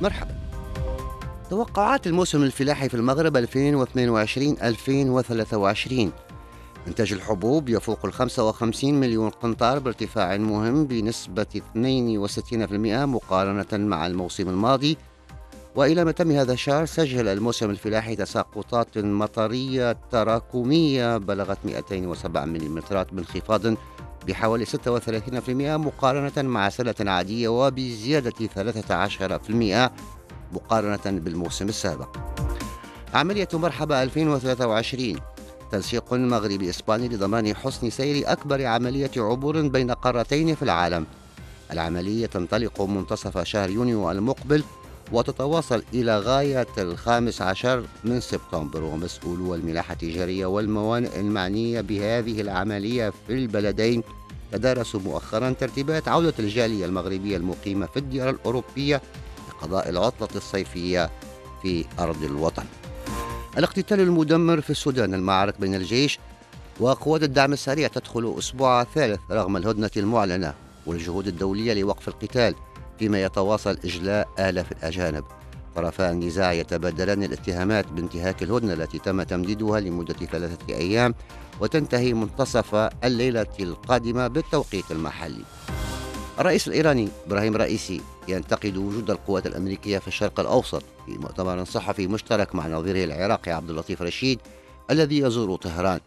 مرحبا. 0.00 0.34
توقعات 1.50 2.06
الموسم 2.06 2.42
الفلاحي 2.42 2.88
في 2.88 2.94
المغرب 2.94 3.36
2022-2023 3.36 3.46
إنتاج 6.88 7.12
الحبوب 7.12 7.68
يفوق 7.68 8.04
ال 8.04 8.12
55 8.12 8.94
مليون 8.94 9.30
قنطار 9.30 9.78
بارتفاع 9.78 10.36
مهم 10.36 10.86
بنسبة 10.86 11.46
62% 11.74 11.76
مقارنة 13.06 13.66
مع 13.72 14.06
الموسم 14.06 14.48
الماضي. 14.48 14.96
وإلى 15.76 16.04
متم 16.04 16.30
هذا 16.30 16.52
الشهر 16.52 16.86
سجل 16.86 17.28
الموسم 17.28 17.70
الفلاحي 17.70 18.16
تساقطات 18.16 18.98
مطرية 18.98 19.96
تراكمية 20.10 21.18
بلغت 21.18 21.58
207 21.64 22.44
ملم 22.44 22.80
بانخفاض 23.12 23.76
بحوالي 24.26 24.66
36% 24.66 24.70
مقارنة 25.76 26.48
مع 26.48 26.68
سنة 26.68 26.94
عادية 27.00 27.48
وبزيادة 27.48 28.30
13% 28.30 29.90
مقارنة 30.52 31.20
بالموسم 31.20 31.68
السابق. 31.68 32.16
عملية 33.14 33.48
مرحبا 33.54 34.02
2023 34.02 35.16
تنسيق 35.72 36.14
مغربي 36.14 36.70
إسباني 36.70 37.08
لضمان 37.08 37.56
حسن 37.56 37.90
سير 37.90 38.32
أكبر 38.32 38.66
عملية 38.66 39.10
عبور 39.16 39.68
بين 39.68 39.90
قارتين 39.90 40.54
في 40.54 40.62
العالم. 40.62 41.06
العملية 41.72 42.26
تنطلق 42.26 42.82
منتصف 42.82 43.42
شهر 43.42 43.70
يونيو 43.70 44.10
المقبل 44.10 44.64
وتتواصل 45.12 45.82
إلى 45.94 46.18
غاية 46.18 46.66
الخامس 46.78 47.42
عشر 47.42 47.84
من 48.04 48.20
سبتمبر 48.20 48.82
ومسؤولو 48.82 49.54
الملاحة 49.54 49.92
التجارية 49.92 50.46
والموانئ 50.46 51.20
المعنية 51.20 51.80
بهذه 51.80 52.40
العملية 52.40 53.12
في 53.26 53.32
البلدين. 53.32 54.02
تدارسوا 54.52 55.00
مؤخرا 55.00 55.50
ترتيبات 55.50 56.08
عودة 56.08 56.34
الجالية 56.38 56.86
المغربية 56.86 57.36
المقيمة 57.36 57.86
في 57.86 57.96
الديار 57.96 58.30
الأوروبية 58.30 59.02
لقضاء 59.48 59.88
العطلة 59.88 60.28
الصيفية 60.36 61.10
في 61.62 61.84
أرض 61.98 62.22
الوطن. 62.22 62.64
الاقتتال 63.58 64.00
المدمر 64.00 64.60
في 64.60 64.70
السودان 64.70 65.14
المعارك 65.14 65.60
بين 65.60 65.74
الجيش 65.74 66.18
وقوات 66.80 67.22
الدعم 67.22 67.52
السريع 67.52 67.88
تدخل 67.88 68.34
أسبوعها 68.38 68.82
الثالث 68.82 69.20
رغم 69.30 69.56
الهدنة 69.56 69.90
المعلنة 69.96 70.54
والجهود 70.86 71.26
الدولية 71.26 71.74
لوقف 71.74 72.08
القتال. 72.08 72.54
فيما 72.98 73.22
يتواصل 73.22 73.78
إجلاء 73.84 74.28
آلاف 74.38 74.72
الأجانب. 74.72 75.24
طرفا 75.76 76.10
النزاع 76.10 76.52
يتبادلان 76.52 77.22
الاتهامات 77.22 77.86
بانتهاك 77.86 78.42
الهدنة 78.42 78.72
التي 78.72 78.98
تم 78.98 79.22
تمديدها 79.22 79.80
لمدة 79.80 80.14
ثلاثة 80.14 80.74
أيام 80.74 81.14
وتنتهي 81.60 82.14
منتصف 82.14 82.74
الليلة 83.04 83.46
القادمة 83.60 84.28
بالتوقيت 84.28 84.90
المحلي. 84.90 85.44
الرئيس 86.38 86.68
الإيراني 86.68 87.08
إبراهيم 87.26 87.56
رئيسي 87.56 88.00
ينتقد 88.28 88.76
وجود 88.76 89.10
القوات 89.10 89.46
الأمريكية 89.46 89.98
في 89.98 90.08
الشرق 90.08 90.40
الأوسط 90.40 90.82
في 91.06 91.18
مؤتمر 91.18 91.64
صحفي 91.64 92.06
مشترك 92.06 92.54
مع 92.54 92.68
نظيره 92.68 93.04
العراقي 93.04 93.52
عبد 93.52 93.70
اللطيف 93.70 94.02
رشيد 94.02 94.38
الذي 94.90 95.18
يزور 95.18 95.56
طهران. 95.56 96.00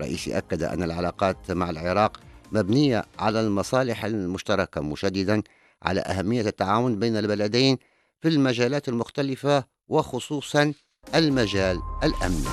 رئيسي 0.00 0.38
أكد 0.38 0.62
أن 0.62 0.82
العلاقات 0.82 1.50
مع 1.50 1.70
العراق 1.70 2.20
مبنية 2.52 3.04
على 3.18 3.40
المصالح 3.40 4.04
المشتركة 4.04 4.80
مشددا 4.80 5.42
على 5.82 6.00
أهمية 6.00 6.40
التعاون 6.40 6.98
بين 6.98 7.16
البلدين 7.16 7.78
في 8.20 8.28
المجالات 8.28 8.88
المختلفة 8.88 9.64
وخصوصا 9.88 10.74
المجال 11.14 11.80
الأمني. 12.02 12.48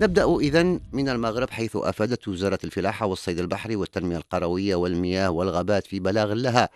نبدأ 0.00 0.36
إذن 0.36 0.80
من 0.92 1.08
المغرب 1.08 1.50
حيث 1.50 1.76
أفادت 1.76 2.28
وزارة 2.28 2.58
الفلاحة 2.64 3.06
والصيد 3.06 3.38
البحري 3.38 3.76
والتنمية 3.76 4.16
القروية 4.16 4.74
والمياه 4.74 5.30
والغابات 5.30 5.86
في 5.86 6.00
بلاغ 6.00 6.32
لها 6.32 6.68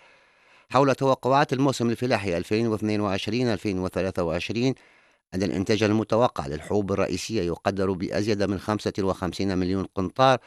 حول 0.69 0.95
توقعات 0.95 1.53
الموسم 1.53 1.89
الفلاحي 1.89 2.43
2022-2023 2.43 2.47
أن 5.33 5.43
الإنتاج 5.43 5.83
المتوقع 5.83 6.47
للحبوب 6.47 6.91
الرئيسية 6.91 7.41
يقدر 7.41 7.91
بأزيد 7.91 8.43
من 8.43 8.59
55 8.59 9.57
مليون 9.57 9.85
قنطار 9.95 10.39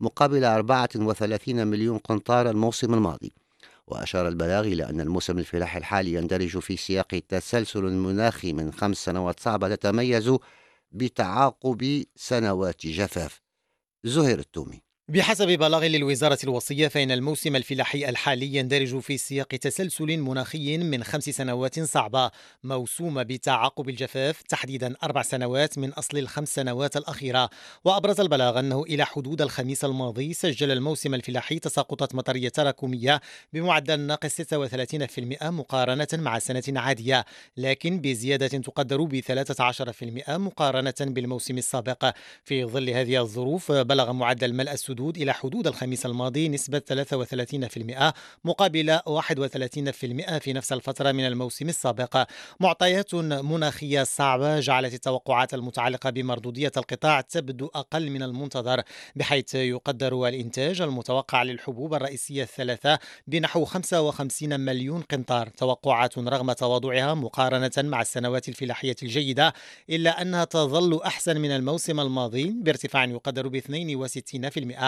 مقابل 0.00 0.44
34 0.44 1.66
مليون 1.66 1.98
قنطار 1.98 2.50
الموسم 2.50 2.94
الماضي. 2.94 3.32
وأشار 3.86 4.28
البلاغ 4.28 4.64
إلى 4.64 4.90
أن 4.90 5.00
الموسم 5.00 5.38
الفلاحي 5.38 5.78
الحالي 5.78 6.12
يندرج 6.14 6.58
في 6.58 6.76
سياق 6.76 7.22
تسلسل 7.28 7.82
مناخي 7.82 8.52
من 8.52 8.72
خمس 8.72 8.96
سنوات 8.96 9.40
صعبة 9.40 9.74
تتميز 9.74 10.32
بتعاقب 10.92 12.04
سنوات 12.16 12.86
جفاف. 12.86 13.42
زهير 14.04 14.38
التومي. 14.38 14.87
بحسب 15.10 15.46
بلاغ 15.46 15.86
للوزارة 15.86 16.38
الوصية 16.44 16.88
فإن 16.88 17.10
الموسم 17.10 17.56
الفلاحي 17.56 18.08
الحالي 18.08 18.56
يندرج 18.56 18.98
في 18.98 19.16
سياق 19.18 19.46
تسلسل 19.46 20.18
مناخي 20.18 20.78
من 20.78 21.04
خمس 21.04 21.24
سنوات 21.24 21.80
صعبة. 21.80 22.30
موسومة 22.64 23.22
بتعاقب 23.22 23.88
الجفاف 23.88 24.42
تحديدا 24.42 24.94
أربع 25.02 25.22
سنوات 25.22 25.78
من 25.78 25.92
أصل 25.92 26.18
الخمس 26.18 26.54
سنوات 26.54 26.96
الأخيرة. 26.96 27.50
وأبرز 27.84 28.20
البلاغ 28.20 28.58
أنه 28.58 28.82
إلى 28.82 29.04
حدود 29.06 29.42
الخميس 29.42 29.84
الماضي 29.84 30.32
سجل 30.32 30.70
الموسم 30.70 31.14
الفلاحي 31.14 31.58
تساقطات 31.58 32.14
مطرية 32.14 32.48
تراكمية 32.48 33.20
بمعدل 33.52 34.00
ناقص 34.00 34.40
36% 34.40 35.50
مقارنة 35.50 36.08
مع 36.12 36.38
سنة 36.38 36.80
عادية 36.80 37.24
لكن 37.56 38.00
بزيادة 38.00 38.48
تقدر 38.48 39.02
ب 39.02 39.20
13% 39.20 40.38
مقارنة 40.38 40.94
بالموسم 41.00 41.58
السابق. 41.58 42.14
في 42.44 42.64
ظل 42.64 42.90
هذه 42.90 43.20
الظروف 43.20 43.72
بلغ 43.72 44.12
معدل 44.12 44.54
ملء 44.54 44.72
السدود 44.72 44.97
الحدود 44.98 45.16
إلى 45.18 45.34
حدود 45.34 45.66
الخميس 45.66 46.06
الماضي 46.06 46.48
نسبة 46.48 46.78
33% 46.78 48.12
مقابل 48.44 48.98
31% 48.98 50.38
في 50.38 50.52
نفس 50.52 50.72
الفترة 50.72 51.12
من 51.12 51.26
الموسم 51.26 51.68
السابق. 51.68 52.28
معطيات 52.60 53.14
مناخية 53.14 54.02
صعبة 54.02 54.60
جعلت 54.60 54.94
التوقعات 54.94 55.54
المتعلقة 55.54 56.10
بمردودية 56.10 56.72
القطاع 56.76 57.20
تبدو 57.20 57.66
أقل 57.66 58.10
من 58.10 58.22
المنتظر 58.22 58.82
بحيث 59.16 59.54
يقدر 59.54 60.28
الإنتاج 60.28 60.80
المتوقع 60.80 61.42
للحبوب 61.42 61.94
الرئيسية 61.94 62.42
الثلاثة 62.42 62.98
بنحو 63.26 63.64
55 63.64 64.60
مليون 64.60 65.00
قنطار. 65.00 65.48
توقعات 65.48 66.18
رغم 66.18 66.52
تواضعها 66.52 67.14
مقارنة 67.14 67.70
مع 67.78 68.00
السنوات 68.00 68.48
الفلاحية 68.48 68.96
الجيدة 69.02 69.52
إلا 69.90 70.22
أنها 70.22 70.44
تظل 70.44 71.00
أحسن 71.02 71.40
من 71.40 71.50
الموسم 71.50 72.00
الماضي 72.00 72.50
بارتفاع 72.50 73.04
يقدر 73.04 73.48
ب 73.48 73.58
62% 73.58 74.87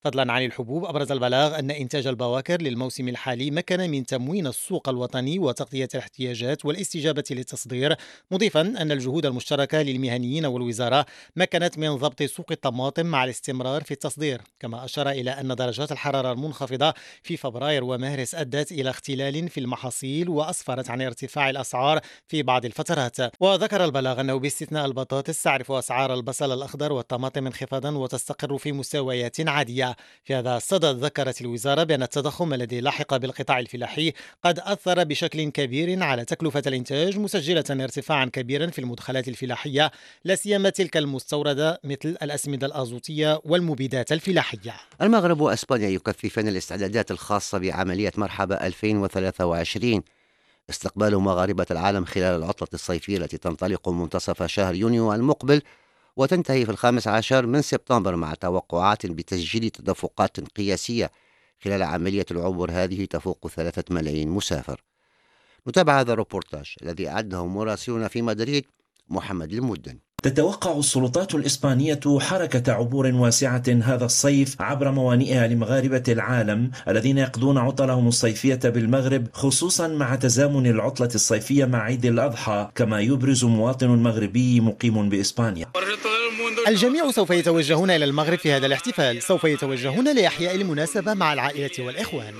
فضلا 0.00 0.32
عن 0.32 0.44
الحبوب 0.44 0.84
أبرز 0.84 1.12
البلاغ 1.12 1.58
أن 1.58 1.70
إنتاج 1.70 2.06
البواكر 2.06 2.62
للموسم 2.62 3.08
الحالي 3.08 3.50
مكن 3.50 3.90
من 3.90 4.06
تموين 4.06 4.46
السوق 4.46 4.88
الوطني 4.88 5.38
وتغطية 5.38 5.88
الاحتياجات 5.94 6.64
والاستجابة 6.64 7.24
للتصدير 7.30 7.96
مضيفا 8.30 8.60
أن 8.60 8.92
الجهود 8.92 9.26
المشتركة 9.26 9.82
للمهنيين 9.82 10.46
والوزارة 10.46 11.06
مكنت 11.36 11.78
من 11.78 11.96
ضبط 11.96 12.22
سوق 12.22 12.46
الطماطم 12.50 13.06
مع 13.06 13.24
الاستمرار 13.24 13.82
في 13.82 13.90
التصدير 13.90 14.40
كما 14.60 14.84
أشار 14.84 15.10
إلى 15.10 15.30
أن 15.30 15.54
درجات 15.54 15.92
الحرارة 15.92 16.32
المنخفضة 16.32 16.94
في 17.22 17.36
فبراير 17.36 17.84
ومارس 17.84 18.34
أدت 18.34 18.72
إلى 18.72 18.90
اختلال 18.90 19.48
في 19.48 19.60
المحاصيل 19.60 20.28
وأسفرت 20.28 20.90
عن 20.90 21.02
ارتفاع 21.02 21.50
الأسعار 21.50 22.00
في 22.28 22.42
بعض 22.42 22.64
الفترات. 22.64 23.16
وذكر 23.40 23.84
البلاغ 23.84 24.20
أنه 24.20 24.38
باستثناء 24.38 24.86
البطاطس 24.86 25.42
تعرف 25.42 25.72
أسعار 25.72 26.14
البصل 26.14 26.52
الأخضر 26.52 26.92
والطماطم 26.92 27.46
انخفاضا 27.46 27.90
وتستقر 27.90 28.58
في 28.58 28.72
مستويات 28.72 29.39
عادية. 29.48 29.96
في 30.24 30.34
هذا 30.34 30.56
الصدد 30.56 31.04
ذكرت 31.04 31.40
الوزارة 31.40 31.82
بأن 31.82 32.02
التضخم 32.02 32.54
الذي 32.54 32.80
لحق 32.80 33.16
بالقطاع 33.16 33.58
الفلاحي 33.58 34.12
قد 34.44 34.58
أثر 34.58 35.04
بشكل 35.04 35.50
كبير 35.50 36.02
على 36.02 36.24
تكلفة 36.24 36.62
الإنتاج 36.66 37.18
مسجلة 37.18 37.64
ارتفاعا 37.70 38.24
كبيرا 38.24 38.66
في 38.66 38.78
المدخلات 38.78 39.28
الفلاحية 39.28 39.90
لا 40.24 40.34
سيما 40.34 40.70
تلك 40.70 40.96
المستوردة 40.96 41.80
مثل 41.84 42.16
الأسمدة 42.22 42.66
الأزوتية 42.66 43.40
والمبيدات 43.44 44.12
الفلاحية. 44.12 44.74
المغرب 45.02 45.40
وأسبانيا 45.40 45.88
يكثفان 45.88 46.48
الاستعدادات 46.48 47.10
الخاصة 47.10 47.58
بعملية 47.58 48.12
مرحبا 48.16 48.66
2023 48.66 50.02
استقبال 50.70 51.16
مغاربة 51.16 51.66
العالم 51.70 52.04
خلال 52.04 52.38
العطلة 52.38 52.68
الصيفية 52.74 53.16
التي 53.16 53.38
تنطلق 53.38 53.88
منتصف 53.88 54.42
شهر 54.42 54.74
يونيو 54.74 55.14
المقبل 55.14 55.62
وتنتهي 56.20 56.64
في 56.64 56.70
الخامس 56.70 57.08
عشر 57.08 57.46
من 57.46 57.62
سبتمبر 57.62 58.16
مع 58.16 58.34
توقعات 58.34 59.06
بتسجيل 59.06 59.70
تدفقات 59.70 60.40
قياسية 60.40 61.10
خلال 61.64 61.82
عملية 61.82 62.26
العبور. 62.30 62.70
هذه 62.70 63.04
تفوق 63.04 63.48
ثلاثة 63.48 63.84
ملايين 63.90 64.28
مسافر. 64.28 64.82
نتابع 65.68 66.00
هذا 66.00 66.12
الروبورتاج 66.12 66.74
الذي 66.82 67.08
أعده 67.08 67.46
مراسلنا 67.46 68.08
في 68.08 68.22
مدريد 68.22 68.64
محمد 69.08 69.52
المدن. 69.52 69.98
تتوقع 70.22 70.78
السلطات 70.78 71.34
الإسبانية 71.34 72.00
حركة 72.18 72.72
عبور 72.72 73.06
واسعة 73.06 73.62
هذا 73.82 74.04
الصيف 74.04 74.62
عبر 74.62 74.90
موانئها 74.90 75.46
لمغاربة 75.46 76.02
العالم 76.08 76.70
الذين 76.88 77.18
يقضون 77.18 77.58
عطلهم 77.58 78.08
الصيفية 78.08 78.60
بالمغرب 78.64 79.26
خصوصا 79.32 79.88
مع 79.88 80.14
تزامن 80.14 80.66
العطلة 80.66 81.10
الصيفية 81.14 81.64
مع 81.64 81.82
عيد 81.82 82.06
الأضحى 82.06 82.70
كما 82.74 83.00
يبرز 83.00 83.44
مواطن 83.44 83.88
مغربي 83.88 84.60
مقيم 84.60 85.08
بإسبانيا. 85.08 85.66
الجميع 86.68 87.10
سوف 87.10 87.30
يتوجهون 87.30 87.90
إلى 87.90 88.04
المغرب 88.04 88.38
في 88.38 88.52
هذا 88.52 88.66
الاحتفال. 88.66 89.22
سوف 89.22 89.44
يتوجهون 89.44 90.16
لإحياء 90.16 90.54
المناسبة 90.54 91.14
مع 91.14 91.32
العائلة 91.32 91.70
والإخوان. 91.78 92.34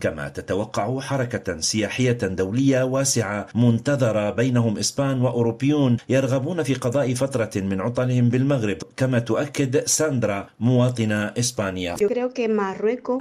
كما 0.00 0.28
تتوقع 0.28 1.00
حركة 1.00 1.60
سياحية 1.60 2.12
دولية 2.12 2.82
واسعة 2.82 3.46
منتظرة 3.54 4.30
بينهم 4.30 4.78
إسبان 4.78 5.20
وأوروبيون 5.20 5.96
يرغبون 6.08 6.62
في 6.62 6.74
قضاء 6.74 7.14
فترة 7.14 7.50
من 7.56 7.80
عطلهم 7.80 8.28
بالمغرب. 8.28 8.76
كما 8.96 9.18
تؤكد 9.18 9.86
ساندرا 9.86 10.48
مواطنة 10.60 11.24
إسبانيا 11.38 11.96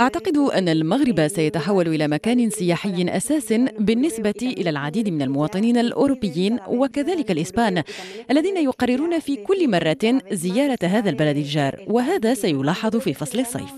أعتقد 0.01 0.37
أن 0.37 0.69
المغرب 0.69 1.27
سيتحول 1.27 1.87
إلى 1.87 2.07
مكان 2.07 2.49
سياحي 2.49 3.05
أساس 3.09 3.53
بالنسبة 3.79 4.33
إلى 4.41 4.69
العديد 4.69 5.09
من 5.09 5.21
المواطنين 5.21 5.77
الأوروبيين 5.77 6.59
وكذلك 6.67 7.31
الإسبان 7.31 7.83
الذين 8.31 8.57
يقررون 8.57 9.19
في 9.19 9.35
كل 9.35 9.71
مرة 9.71 10.04
زيارة 10.31 10.77
هذا 10.83 11.09
البلد 11.09 11.37
الجار 11.37 11.85
وهذا 11.87 12.33
سيلاحظ 12.33 12.95
في 12.95 13.13
فصل 13.13 13.39
الصيف. 13.39 13.71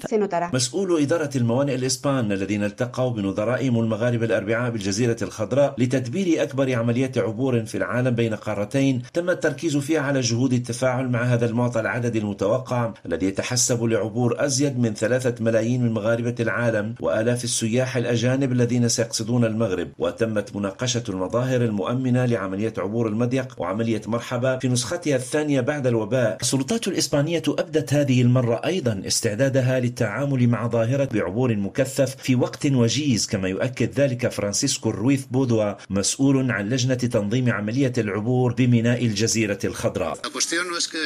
مسؤول 0.53 1.01
إدارة 1.01 1.29
الموانئ 1.35 1.75
الإسبان 1.75 2.31
الذين 2.31 2.63
التقوا 2.63 3.09
بنظرائهم 3.09 3.79
المغاربة 3.79 4.25
الأربعاء 4.25 4.71
بالجزيرة 4.71 5.18
الخضراء 5.21 5.75
لتدبير 5.77 6.44
أكبر 6.44 6.75
عملية 6.75 7.12
عبور 7.18 7.65
في 7.65 7.77
العالم 7.77 8.09
بين 8.09 8.35
قارتين 8.35 9.01
تم 9.13 9.29
التركيز 9.29 9.77
فيها 9.77 10.01
على 10.01 10.19
جهود 10.19 10.53
التفاعل 10.53 11.09
مع 11.09 11.24
هذا 11.24 11.45
المعطى 11.45 11.79
العددي 11.79 12.19
المتوقع 12.19 12.94
الذي 13.06 13.25
يتحسب 13.25 13.83
لعبور 13.83 14.45
أزيد 14.45 14.79
من 14.79 14.94
ثلاثة 14.94 15.44
ملايين 15.44 15.83
من 15.83 15.91
مغاربة 15.91 16.35
العالم 16.39 16.95
وآلاف 17.00 17.44
السياح 17.44 17.97
الأجانب 17.97 18.51
الذين 18.51 18.89
سيقصدون 18.89 19.45
المغرب 19.45 19.88
وتمت 19.97 20.56
مناقشة 20.56 21.03
المظاهر 21.09 21.62
المؤمنة 21.62 22.25
لعملية 22.25 22.74
عبور 22.77 23.07
المضيق 23.07 23.56
وعملية 23.57 24.01
مرحبا 24.07 24.57
في 24.57 24.68
نسختها 24.68 25.15
الثانية 25.15 25.62
بعد 25.62 25.88
الوباء 25.88 26.17
السلطات 26.18 26.88
الإسبانية 26.88 27.44
أبدت 27.48 27.94
هذه 27.94 28.22
المرة 28.22 28.62
أيضا 28.66 29.02
استعدادها 29.08 29.80
للتعامل 29.80 30.48
مع 30.48 30.68
ظاهرة 30.68 31.06
بعبور 31.06 31.56
مكثف 31.56 32.16
في 32.16 32.36
وقت 32.36 32.66
وجيز 32.66 33.28
كما 33.28 33.50
يؤكد 33.50 34.00
ذلك 34.00 34.28
فرانسيسكو 34.28 34.90
الرويث 34.90 35.25
بودوا 35.25 35.74
مسؤول 35.90 36.52
عن 36.52 36.69
لجنة 36.69 36.96
تنظيم 36.96 37.52
عملية 37.52 37.94
العبور 37.98 38.54
بميناء 38.54 39.06
الجزيرة 39.06 39.60
الخضراء. 39.64 40.18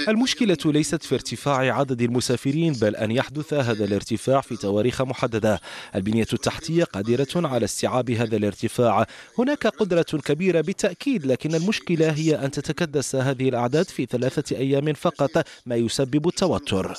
المشكلة 0.08 0.58
ليست 0.66 1.04
في 1.04 1.16
ارتفاع 1.16 1.80
عدد 1.80 2.02
المسافرين 2.02 2.74
بل 2.74 2.96
أن 2.96 3.12
يحدث 3.12 3.54
هذا 3.54 3.86
الارتفاع 3.86 4.42
في 4.42 4.58
تواريخ 4.58 5.02
محددة. 5.02 5.60
البنية 5.96 6.28
التحتية 6.34 6.84
قادرة 6.84 7.28
على 7.36 7.66
استيعاب 7.66 8.12
هذا 8.12 8.38
الارتفاع. 8.38 9.08
هناك 9.40 9.68
قدرة 9.68 10.06
كبيرة 10.26 10.62
بالتأكيد 10.62 11.26
لكن 11.26 11.56
المشكلة 11.56 12.12
هي 12.12 12.36
أن 12.36 12.52
تتكدس 12.52 13.16
هذه 13.16 13.50
الأعداد 13.50 13.86
في 13.86 14.06
ثلاثة 14.06 14.58
أيام 14.58 14.94
فقط 15.02 15.48
ما 15.66 15.76
يسبب 15.76 16.28
التوتر. 16.28 16.94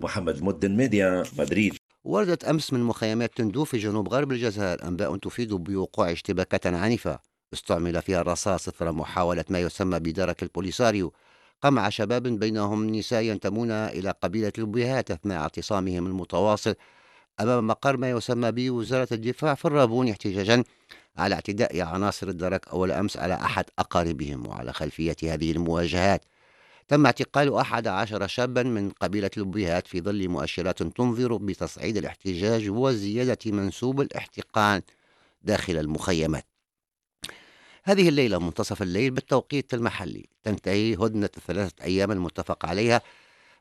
محمد 0.00 0.42
مدن 0.42 0.76
ميديا 0.76 1.24
مدريد. 1.38 1.74
وردت 2.04 2.44
أمس 2.44 2.72
من 2.72 2.80
مخيمات 2.80 3.36
تندو 3.36 3.64
في 3.64 3.78
جنوب 3.78 4.08
غرب 4.08 4.32
الجزائر 4.32 4.88
أنباء 4.88 5.16
تفيد 5.16 5.52
بوقوع 5.52 6.12
اشتباكات 6.12 6.66
عنيفة. 6.66 7.18
استعمل 7.52 8.02
فيها 8.02 8.20
الرصاص 8.20 8.68
إثر 8.68 8.92
محاولة 8.92 9.44
ما 9.48 9.60
يسمى 9.60 9.98
بدرك 9.98 10.42
البوليساريو. 10.42 11.12
قمع 11.62 11.88
شباب 11.88 12.22
بينهم 12.22 12.90
نساء 12.90 13.22
ينتمون 13.22 13.70
إلى 13.70 14.14
قبيلة 14.22 14.52
البيهات 14.58 15.10
أثناء 15.10 15.38
اعتصامهم 15.38 16.06
المتواصل 16.06 16.74
أمام 17.40 17.66
مقر 17.66 17.96
ما 17.96 18.10
يسمى 18.10 18.52
بوزارة 18.52 19.08
الدفاع 19.12 19.54
في 19.54 19.64
الرابون 19.64 20.08
احتجاجا 20.08 20.64
على 21.16 21.34
اعتداء 21.34 21.80
عناصر 21.80 22.28
الدرك 22.28 22.68
أول 22.68 22.92
أمس 22.92 23.16
على 23.16 23.34
أحد 23.34 23.64
أقاربهم 23.78 24.46
وعلى 24.46 24.72
خلفية 24.72 25.16
هذه 25.22 25.52
المواجهات. 25.52 26.24
تم 26.88 27.06
اعتقال 27.06 27.54
أحد 27.54 27.86
عشر 27.86 28.26
شابا 28.26 28.62
من 28.62 28.90
قبيلة 28.90 29.30
البيهات 29.36 29.86
في 29.86 30.00
ظل 30.00 30.28
مؤشرات 30.28 30.82
تنظر 30.82 31.36
بتصعيد 31.36 31.96
الاحتجاج 31.96 32.68
وزيادة 32.68 33.38
منسوب 33.46 34.00
الاحتقان 34.00 34.82
داخل 35.42 35.76
المخيمات. 35.76 36.46
هذه 37.84 38.08
الليلة 38.08 38.38
منتصف 38.38 38.82
الليل 38.82 39.10
بالتوقيت 39.10 39.74
المحلي. 39.74 40.28
تنتهي 40.42 40.94
هدنة 40.94 41.30
الثلاثة 41.36 41.84
أيام 41.84 42.12
المتفق 42.12 42.66
عليها 42.66 43.00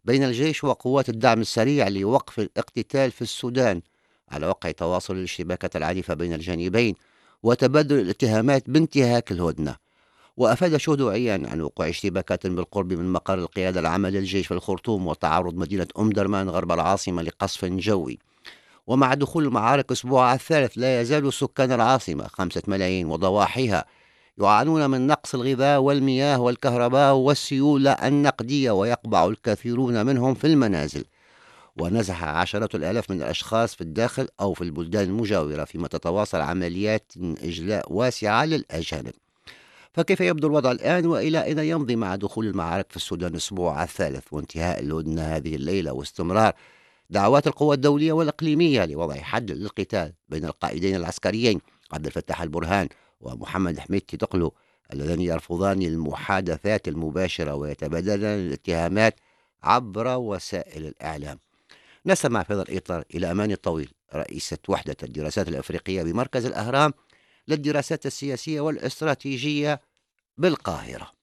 بين 0.03 0.23
الجيش 0.23 0.63
وقوات 0.63 1.09
الدعم 1.09 1.41
السريع 1.41 1.87
لوقف 1.87 2.39
الاقتتال 2.39 3.11
في 3.11 3.21
السودان 3.21 3.81
على 4.29 4.47
وقع 4.47 4.71
تواصل 4.71 5.15
الاشتباكات 5.15 5.75
العنيفة 5.75 6.13
بين 6.13 6.33
الجانبين 6.33 6.95
وتبادل 7.43 7.99
الاتهامات 7.99 8.69
بانتهاك 8.69 9.31
الهدنة. 9.31 9.84
وأفاد 10.37 10.77
شهدوعيا 10.77 11.41
عن 11.45 11.61
وقوع 11.61 11.89
اشتباكات 11.89 12.47
بالقرب 12.47 12.93
من 12.93 13.13
مقر 13.13 13.39
القيادة 13.39 13.79
العامة 13.79 14.09
للجيش 14.09 14.47
في 14.47 14.53
الخرطوم 14.53 15.07
وتعرض 15.07 15.55
مدينة 15.55 15.87
أم 15.99 16.09
درمان 16.09 16.49
غرب 16.49 16.71
العاصمة 16.71 17.21
لقصف 17.21 17.65
جوي. 17.65 18.19
ومع 18.87 19.13
دخول 19.13 19.43
المعارك 19.45 19.91
أسبوعها 19.91 20.35
الثالث 20.35 20.77
لا 20.77 21.01
يزال 21.01 21.33
سكان 21.33 21.71
العاصمة 21.71 22.27
خمسة 22.27 22.61
ملايين 22.67 23.07
وضواحيها 23.07 23.85
يعانون 24.41 24.89
من 24.89 25.07
نقص 25.07 25.35
الغذاء 25.35 25.79
والمياه 25.79 26.41
والكهرباء 26.41 27.13
والسيولة 27.13 27.91
النقدية 27.91 28.71
ويقبع 28.71 29.25
الكثيرون 29.25 30.05
منهم 30.05 30.33
في 30.33 30.47
المنازل. 30.47 31.05
ونزح 31.77 32.23
عشرات 32.23 32.75
الآلاف 32.75 33.11
من 33.11 33.21
الأشخاص 33.21 33.75
في 33.75 33.81
الداخل 33.81 34.27
أو 34.41 34.53
في 34.53 34.61
البلدان 34.61 35.03
المجاورة 35.03 35.63
فيما 35.63 35.87
تتواصل 35.87 36.41
عمليات 36.41 37.11
إجلاء 37.43 37.93
واسعة 37.93 38.45
للأجانب. 38.45 39.13
فكيف 39.95 40.21
يبدو 40.21 40.47
الوضع 40.47 40.71
الآن 40.71 41.05
وإلى 41.05 41.43
أين 41.43 41.59
يمضي 41.59 41.95
مع 41.95 42.15
دخول 42.15 42.47
المعارك 42.47 42.85
في 42.89 42.95
السودان 42.95 43.31
الأسبوع 43.31 43.83
الثالث 43.83 44.23
وانتهاء 44.31 44.79
الهدنة 44.79 45.21
هذه 45.21 45.55
الليلة 45.55 45.93
واستمرار 45.93 46.53
دعوات 47.09 47.47
القوى 47.47 47.75
الدولية 47.75 48.11
والإقليمية 48.11 48.85
لوضع 48.85 49.15
حد 49.15 49.51
للقتال 49.51 50.13
بين 50.29 50.45
القائدين 50.45 50.95
العسكريين 50.95 51.61
عبد 51.91 52.05
الفتاح 52.05 52.41
البرهان 52.41 52.89
ومحمد 53.21 53.79
حميد 53.79 54.01
تقلو 54.01 54.53
اللذان 54.93 55.21
يرفضان 55.21 55.81
المحادثات 55.81 56.87
المباشرة 56.87 57.55
ويتبادلان 57.55 58.39
الاتهامات 58.39 59.15
عبر 59.63 60.17
وسائل 60.17 60.85
الإعلام. 60.85 61.39
نستمع 62.05 62.43
في 62.43 62.53
هذا 62.53 62.61
الإطار 62.61 63.03
إلى 63.15 63.31
أمان 63.31 63.51
الطويل 63.51 63.91
رئيسة 64.15 64.57
وحدة 64.67 64.97
الدراسات 65.03 65.47
الأفريقية 65.47 66.03
بمركز 66.03 66.45
الأهرام 66.45 66.93
للدراسات 67.47 68.05
السياسية 68.05 68.61
والإستراتيجية 68.61 69.81
بالقاهرة. 70.37 71.14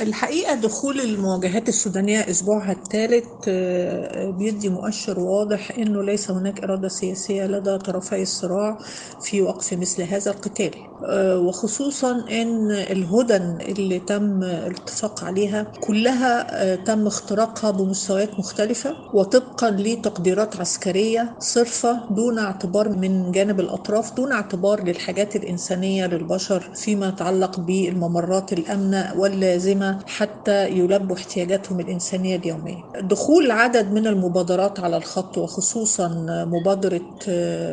الحقيقة 0.00 0.54
دخول 0.54 1.00
المواجهات 1.00 1.68
السودانية 1.68 2.30
أسبوعها 2.30 2.72
الثالث 2.72 3.26
آه، 3.48 4.30
بيدي 4.30 4.68
مؤشر 4.68 5.20
واضح 5.20 5.78
أنه 5.78 6.02
ليس 6.02 6.30
هناك 6.30 6.64
إرادة 6.64 6.88
سياسية 6.88 7.46
لدى 7.46 7.78
طرفي 7.78 8.22
الصراع 8.22 8.78
في 9.20 9.42
وقف 9.42 9.72
مثل 9.72 10.02
هذا 10.02 10.30
القتال. 10.30 10.70
آه، 11.04 11.38
وخصوصا 11.38 12.10
أن 12.30 12.70
الهدن 12.70 13.58
اللي 13.60 13.98
تم 13.98 14.42
الاتفاق 14.42 15.24
عليها 15.24 15.62
كلها 15.62 16.62
آه، 16.62 16.74
تم 16.74 17.06
اختراقها 17.06 17.70
بمستويات 17.70 18.38
مختلفة 18.38 18.94
وطبقا 19.14 19.70
لتقديرات 19.70 20.60
عسكرية 20.60 21.34
صرفة 21.38 22.00
دون 22.10 22.38
اعتبار 22.38 22.88
من 22.88 23.32
جانب 23.32 23.60
الأطراف 23.60 24.14
دون 24.14 24.32
اعتبار 24.32 24.84
للحاجات 24.84 25.36
الإنسانية 25.36 26.06
للبشر 26.06 26.70
فيما 26.74 27.08
يتعلق 27.08 27.60
بالممرات 27.60 28.52
الأمنة 28.52 29.12
واللازمة 29.16 29.85
حتى 30.06 30.68
يلبوا 30.68 31.16
احتياجاتهم 31.16 31.80
الإنسانية 31.80 32.36
اليومية. 32.36 32.82
دخول 33.00 33.50
عدد 33.50 33.92
من 33.92 34.06
المبادرات 34.06 34.80
على 34.80 34.96
الخط 34.96 35.38
وخصوصا 35.38 36.08
مبادرة 36.48 37.02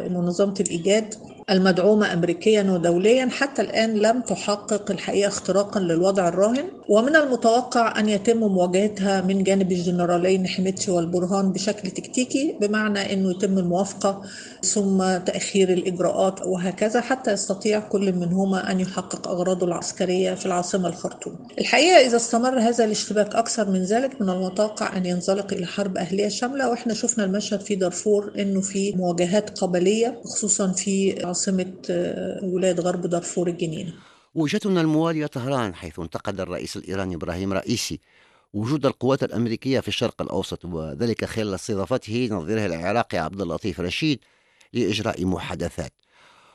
منظمة 0.09 0.53
الإيجاد 0.59 1.13
المدعومة 1.49 2.13
أمريكيا 2.13 2.63
ودوليا 2.71 3.29
حتى 3.31 3.61
الآن 3.61 3.93
لم 3.93 4.21
تحقق 4.21 4.91
الحقيقة 4.91 5.27
اختراقا 5.27 5.79
للوضع 5.79 6.27
الراهن. 6.27 6.65
ومن 6.89 7.15
المتوقع 7.15 7.99
أن 7.99 8.09
يتم 8.09 8.37
مواجهتها 8.37 9.21
من 9.21 9.43
جانب 9.43 9.71
الجنرالين 9.71 10.47
حميتشي 10.47 10.91
والبرهان 10.91 11.51
بشكل 11.51 11.91
تكتيكي 11.91 12.57
بمعنى 12.61 13.13
أنه 13.13 13.31
يتم 13.31 13.57
الموافقة 13.57 14.21
ثم 14.63 15.17
تأخير 15.17 15.69
الإجراءات 15.73 16.41
وهكذا 16.45 17.01
حتى 17.01 17.31
يستطيع 17.31 17.79
كل 17.79 18.13
منهما 18.13 18.71
أن 18.71 18.79
يحقق 18.79 19.27
أغراضه 19.27 19.67
العسكرية 19.67 20.33
في 20.33 20.45
العاصمة 20.45 20.89
الخرطوم. 20.89 21.35
الحقيقة 21.59 21.97
إذا 21.97 22.15
استمر 22.15 22.59
هذا 22.59 22.85
الاشتباك 22.85 23.35
أكثر 23.35 23.69
من 23.69 23.83
ذلك 23.83 24.21
من 24.21 24.29
المتوقع 24.29 24.97
أن 24.97 25.05
ينزلق 25.05 25.53
إلى 25.53 25.65
حرب 25.65 25.97
أهلية 25.97 26.27
شاملة. 26.27 26.69
وإحنا 26.69 26.93
شفنا 26.93 27.25
المشهد 27.25 27.61
في 27.61 27.75
دارفور 27.75 28.31
أنه 28.39 28.61
في 28.61 28.91
مواجهات 28.91 29.59
قبلية 29.59 30.21
خصوصا 30.25 30.71
في 30.71 31.25
عاصمة 31.33 31.73
ولاية 32.43 32.75
غرب 32.75 33.01
دارفور 33.01 33.47
الجنينة. 33.47 33.93
وجهتنا 34.35 34.81
الموالية 34.81 35.25
طهران 35.25 35.75
حيث 35.75 35.99
انتقد 35.99 36.39
الرئيس 36.39 36.77
الإيراني 36.77 37.15
إبراهيم 37.15 37.53
رئيسي 37.53 37.99
وجود 38.53 38.85
القوات 38.85 39.23
الأمريكية 39.23 39.79
في 39.79 39.87
الشرق 39.87 40.21
الأوسط 40.21 40.65
وذلك 40.65 41.25
خلال 41.25 41.53
استضافته 41.53 42.29
نظيره 42.31 42.65
العراقي 42.65 43.17
عبد 43.17 43.41
اللطيف 43.41 43.79
رشيد 43.79 44.19
لإجراء 44.73 45.25
محادثات. 45.25 45.93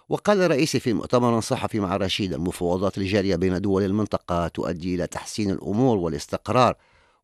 وقال 0.08 0.42
الرئيسي 0.42 0.80
في 0.80 0.92
مؤتمر 0.92 1.40
صحفي 1.40 1.80
مع 1.80 1.96
رشيد 1.96 2.32
المفاوضات 2.32 2.98
الجارية 2.98 3.36
بين 3.36 3.60
دول 3.60 3.82
المنطقة 3.82 4.48
تؤدي 4.48 4.94
إلى 4.94 5.06
تحسين 5.06 5.50
الأمور 5.50 5.96
والاستقرار 5.96 6.74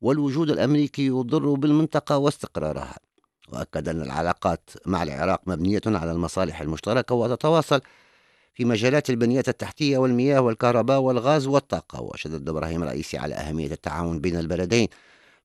والوجود 0.01 0.51
الأمريكي 0.51 1.07
يضر 1.07 1.55
بالمنطقة 1.55 2.19
واستقرارها. 2.19 2.99
وأكد 3.53 3.89
أن 3.89 4.03
العلاقات 4.03 4.71
مع 4.87 5.03
العراق 5.03 5.41
مبنية 5.47 5.81
على 5.87 6.13
المصالح 6.13 6.61
المشتركة 6.61 7.15
وتتواصل 7.15 7.81
في 8.55 8.65
مجالات 8.65 9.11
البنيات 9.11 9.49
التحتية 9.49 9.99
والمياه 9.99 10.41
والكهرباء 10.41 11.01
والغاز 11.01 11.47
والطاقة 11.47 12.03
وشدد 12.03 12.49
إبراهيم 12.49 12.83
الرئيسي 12.83 13.19
على 13.19 13.35
أهمية 13.35 13.73
التعاون 13.73 14.21
بين 14.21 14.37
البلدين 14.37 14.89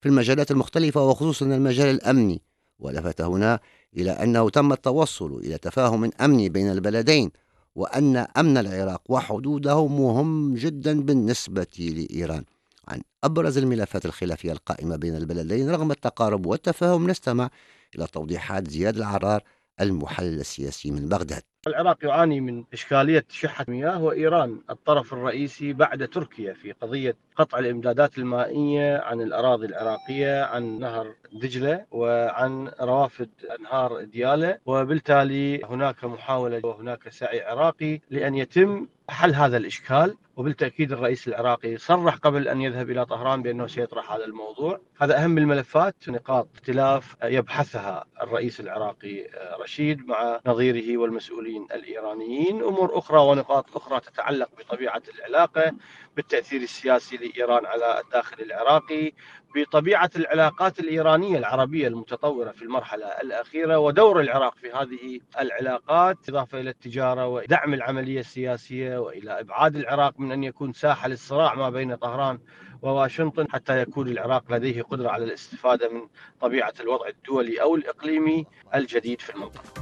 في 0.01 0.09
المجالات 0.09 0.51
المختلفة 0.51 1.07
وخصوصا 1.07 1.45
المجال 1.45 1.95
الأمني 1.95 2.41
ولفت 2.79 3.21
هنا 3.21 3.59
إلى 3.97 4.11
أنه 4.11 4.49
تم 4.49 4.73
التوصل 4.73 5.37
إلى 5.37 5.57
تفاهم 5.57 6.11
أمني 6.21 6.49
بين 6.49 6.71
البلدين 6.71 7.31
وأن 7.75 8.17
أمن 8.17 8.57
العراق 8.57 9.01
وحدوده 9.09 9.87
مهم 9.87 10.55
جدا 10.55 11.01
بالنسبة 11.01 11.67
لإيران. 11.79 12.43
عن 12.87 13.01
أبرز 13.23 13.57
الملفات 13.57 14.05
الخلافية 14.05 14.51
القائمة 14.51 14.95
بين 14.95 15.15
البلدين 15.15 15.69
رغم 15.69 15.91
التقارب 15.91 16.45
والتفاهم 16.45 17.09
نستمع 17.09 17.49
إلى 17.95 18.07
توضيحات 18.07 18.67
زياد 18.67 18.97
العرار 18.97 19.41
المحلل 19.81 20.39
السياسي 20.39 20.91
من 20.91 21.09
بغداد. 21.09 21.41
العراق 21.67 22.05
يعاني 22.05 22.41
من 22.41 22.63
إشكالية 22.73 23.25
شحة 23.29 23.65
مياه 23.67 24.03
وإيران 24.03 24.61
الطرف 24.69 25.13
الرئيسي 25.13 25.73
بعد 25.73 26.07
تركيا 26.07 26.53
في 26.53 26.71
قضية 26.71 27.15
قطع 27.35 27.59
الإمدادات 27.59 28.17
المائية 28.17 28.97
عن 28.97 29.21
الأراضي 29.21 29.65
العراقية 29.65 30.43
عن 30.43 30.79
نهر 30.79 31.15
دجلة 31.33 31.85
وعن 31.91 32.71
روافد 32.81 33.29
أنهار 33.59 34.03
ديالة 34.03 34.57
وبالتالي 34.65 35.63
هناك 35.63 36.03
محاولة 36.05 36.61
وهناك 36.63 37.09
سعي 37.09 37.41
عراقي 37.41 37.99
لأن 38.09 38.35
يتم 38.35 38.87
حل 39.09 39.35
هذا 39.35 39.57
الإشكال 39.57 40.17
وبالتأكيد 40.35 40.91
الرئيس 40.91 41.27
العراقي 41.27 41.77
صرح 41.77 42.15
قبل 42.15 42.47
أن 42.47 42.61
يذهب 42.61 42.89
إلى 42.89 43.05
طهران 43.05 43.41
بأنه 43.41 43.67
سيطرح 43.67 44.11
هذا 44.11 44.25
الموضوع. 44.25 44.79
هذا 45.01 45.23
أهم 45.23 45.37
الملفات 45.37 45.95
نقاط 46.09 46.47
اختلاف 46.55 47.15
يبحثها 47.23 48.05
الرئيس 48.21 48.59
العراقي 48.59 49.29
رشيد 49.61 50.07
مع 50.07 50.39
نظيره 50.45 50.97
والمسؤولين 50.97 51.67
الإيرانيين. 51.73 52.63
أمور 52.63 52.97
أخرى 52.97 53.19
ونقاط 53.19 53.75
أخرى 53.75 53.99
تتعلق 53.99 54.49
بطبيعة 54.59 55.01
العلاقة 55.15 55.71
بالتأثير 56.15 56.61
السياسي 56.61 57.17
لإيران 57.17 57.65
على 57.65 58.01
الداخل 58.05 58.43
العراقي. 58.43 59.13
بطبيعة 59.55 60.09
العلاقات 60.15 60.79
الإيرانية 60.79 61.37
العربية 61.37 61.87
المتطورة 61.87 62.51
في 62.51 62.61
المرحلة 62.61 63.05
الأخيرة 63.05 63.77
ودور 63.79 64.21
العراق 64.21 64.55
في 64.55 64.71
هذه 64.71 65.19
العلاقات 65.39 66.17
إضافة 66.29 66.59
إلى 66.59 66.69
التجارة 66.69 67.27
ودعم 67.27 67.73
العملية 67.73 68.19
السياسية 68.19 68.97
وإلى 68.97 69.39
إبعاد 69.39 69.75
العراق 69.75 70.19
من 70.19 70.31
أن 70.31 70.43
يكون 70.43 70.73
ساحة 70.73 71.07
للصراع 71.07 71.55
ما 71.55 71.69
بين 71.69 71.95
طهران 71.95 72.39
وواشنطن 72.81 73.47
حتى 73.49 73.81
يكون 73.81 74.07
العراق 74.07 74.43
لديه 74.49 74.81
قدرة 74.81 75.09
على 75.09 75.23
الاستفادة 75.23 75.89
من 75.89 76.01
طبيعة 76.41 76.73
الوضع 76.79 77.07
الدولي 77.07 77.61
أو 77.61 77.75
الإقليمي 77.75 78.45
الجديد 78.75 79.21
في 79.21 79.35
المنطقة. 79.35 79.73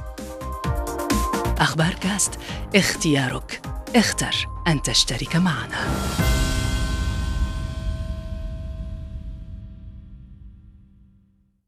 أخبار 1.60 1.92
كاست 2.02 2.40
اختيارك. 2.74 3.60
اختر 3.96 4.34
أن 4.68 4.82
تشترك 4.82 5.36
معنا. 5.36 6.37